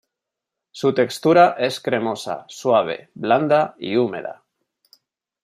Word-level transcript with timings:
Su 0.71 0.95
textura 0.95 1.55
es 1.67 1.79
cremosa, 1.79 2.45
suave, 2.47 3.11
blanda 3.13 3.75
y 3.77 3.95
húmeda. 3.97 4.43